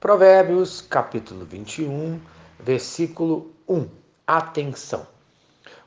[0.00, 2.20] Provérbios, capítulo 21,
[2.60, 3.88] versículo 1.
[4.24, 5.04] Atenção.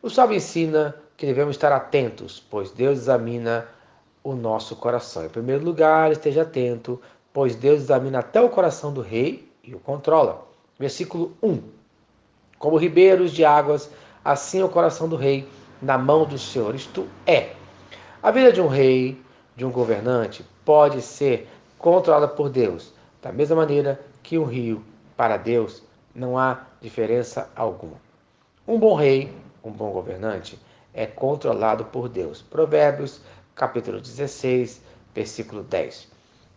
[0.03, 3.65] O salmo ensina que devemos estar atentos, pois Deus examina
[4.21, 5.23] o nosso coração.
[5.23, 7.01] Em primeiro lugar, esteja atento,
[7.31, 10.45] pois Deus examina até o coração do rei e o controla.
[10.77, 11.63] Versículo 1.
[12.59, 13.89] Como ribeiros de águas,
[14.25, 15.47] assim é o coração do rei
[15.81, 16.75] na mão do Senhor.
[16.75, 17.53] Isto é,
[18.21, 19.21] a vida de um rei,
[19.55, 21.47] de um governante, pode ser
[21.77, 24.83] controlada por Deus da mesma maneira que um rio,
[25.15, 25.83] para Deus,
[26.13, 27.97] não há diferença alguma.
[28.67, 30.59] Um bom rei, um bom governante,
[30.93, 32.41] é controlado por Deus.
[32.41, 33.21] Provérbios,
[33.55, 34.81] capítulo 16,
[35.13, 36.07] versículo 10.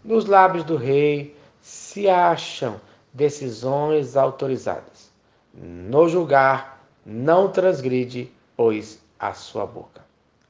[0.03, 2.81] Nos lábios do rei se acham
[3.13, 5.13] decisões autorizadas.
[5.53, 10.03] No julgar, não transgride, pois, a sua boca.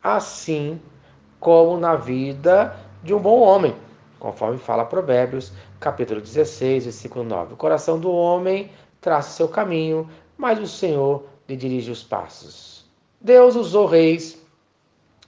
[0.02, 0.80] Assim
[1.40, 3.74] como na vida de um bom homem
[4.24, 7.52] conforme fala Provérbios, capítulo 16, versículo 9.
[7.52, 12.86] O coração do homem traça seu caminho, mas o Senhor lhe dirige os passos.
[13.20, 14.40] Deus usou reis,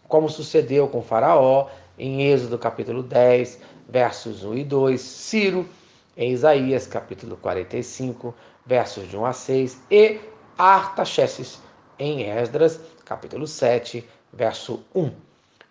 [0.09, 5.69] como sucedeu com Faraó, em Êxodo capítulo 10, versos 1 e 2, Ciro,
[6.17, 10.19] em Isaías capítulo 45, versos de 1 a 6, e
[10.57, 11.61] Artaxerxes,
[11.99, 15.13] em Esdras capítulo 7, verso 1.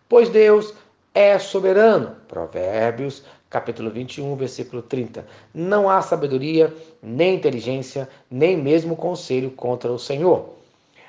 [0.08, 0.76] Pois Deus
[1.16, 2.18] é soberano.
[2.28, 5.26] Provérbios, capítulo 21, versículo 30.
[5.54, 10.50] Não há sabedoria, nem inteligência, nem mesmo conselho contra o Senhor.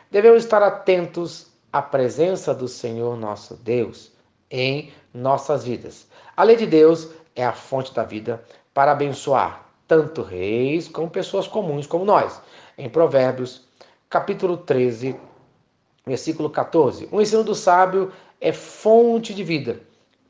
[0.09, 4.13] Devemos estar atentos à presença do Senhor nosso Deus
[4.49, 6.07] em nossas vidas.
[6.37, 8.41] A lei de Deus é a fonte da vida
[8.73, 12.41] para abençoar tanto reis como pessoas comuns como nós.
[12.79, 13.63] Em Provérbios,
[14.09, 15.17] capítulo 13,
[16.07, 17.09] versículo 14.
[17.11, 19.81] O ensino do sábio é fonte de vida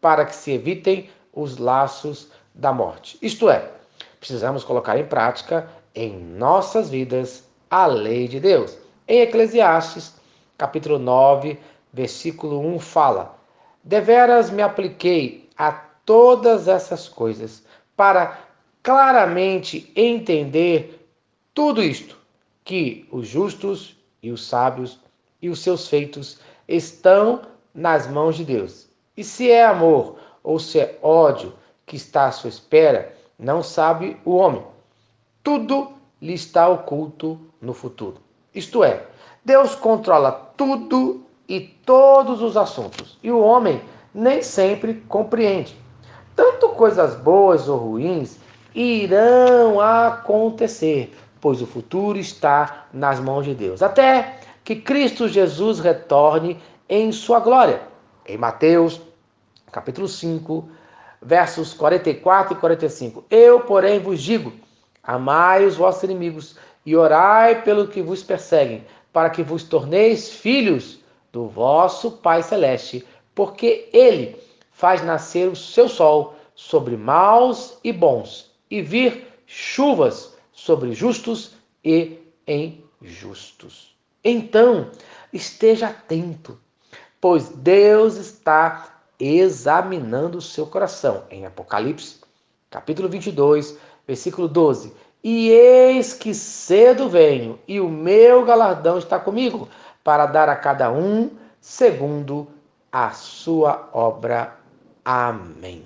[0.00, 3.18] para que se evitem os laços da morte.
[3.20, 3.70] Isto é,
[4.18, 8.76] precisamos colocar em prática em nossas vidas a lei de Deus.
[9.06, 10.14] Em Eclesiastes,
[10.56, 11.58] capítulo 9,
[11.92, 13.36] versículo 1 fala:
[13.84, 17.62] Deveras me apliquei a todas essas coisas
[17.96, 18.38] para
[18.82, 21.08] claramente entender
[21.52, 22.16] tudo isto,
[22.64, 25.00] que os justos e os sábios
[25.40, 27.42] e os seus feitos estão
[27.74, 31.52] nas mãos de Deus e se é amor ou se é ódio
[31.84, 34.62] que está à sua espera, não sabe o homem.
[35.42, 38.16] Tudo lhe está oculto no futuro.
[38.54, 39.04] Isto é,
[39.44, 43.80] Deus controla tudo e todos os assuntos, e o homem
[44.12, 45.76] nem sempre compreende.
[46.34, 48.38] Tanto coisas boas ou ruins
[48.74, 56.58] irão acontecer, pois o futuro está nas mãos de Deus, até que Cristo Jesus retorne
[56.88, 57.80] em sua glória.
[58.26, 59.00] Em Mateus
[59.70, 60.68] capítulo 5,
[61.20, 63.24] versos 44 e 45.
[63.30, 64.52] Eu, porém, vos digo:
[65.02, 71.00] amai os vossos inimigos e orai pelo que vos perseguem, para que vos torneis filhos
[71.32, 74.36] do vosso Pai Celeste, porque ele
[74.70, 81.54] faz nascer o seu sol sobre maus e bons, e vir chuvas sobre justos
[81.84, 83.94] e injustos.
[84.24, 84.90] Então,
[85.32, 86.58] esteja atento,
[87.20, 91.24] pois Deus está examinando o seu coração.
[91.30, 92.20] Em Apocalipse,
[92.70, 94.92] capítulo 22, versículo 12.
[95.24, 99.68] E eis que cedo venho, e o meu galardão está comigo,
[100.04, 102.46] para dar a cada um segundo
[102.92, 104.56] a sua obra.
[105.04, 105.84] Amém.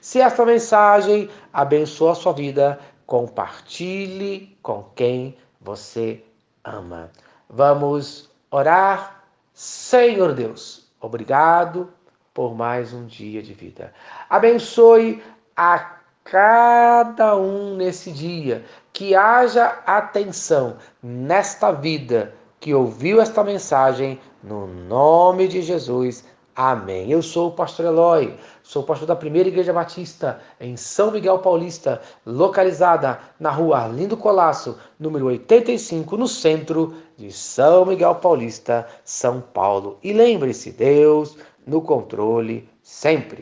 [0.00, 6.22] Se esta mensagem abençoa a sua vida, compartilhe com quem você
[6.64, 7.10] ama.
[7.48, 9.15] Vamos orar.
[9.56, 11.90] Senhor Deus, obrigado
[12.34, 13.90] por mais um dia de vida.
[14.28, 15.22] Abençoe
[15.56, 24.66] a cada um nesse dia, que haja atenção nesta vida que ouviu esta mensagem, no
[24.66, 26.22] nome de Jesus.
[26.56, 27.10] Amém.
[27.10, 32.00] Eu sou o pastor Eloy, sou pastor da Primeira Igreja Batista em São Miguel Paulista,
[32.24, 39.98] localizada na rua Arlindo Colasso, número 85, no centro de São Miguel Paulista, São Paulo.
[40.02, 41.36] E lembre-se, Deus
[41.66, 43.34] no controle sempre.